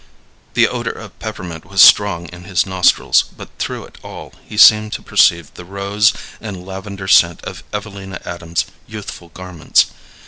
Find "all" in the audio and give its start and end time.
4.01-4.33